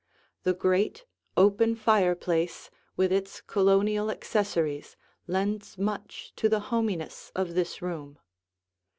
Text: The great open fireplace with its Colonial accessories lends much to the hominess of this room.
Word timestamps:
The 0.41 0.55
great 0.55 1.05
open 1.37 1.75
fireplace 1.75 2.71
with 2.97 3.11
its 3.11 3.39
Colonial 3.39 4.09
accessories 4.09 4.97
lends 5.27 5.77
much 5.77 6.33
to 6.37 6.49
the 6.49 6.59
hominess 6.73 7.31
of 7.35 7.53
this 7.53 7.83
room. 7.83 8.17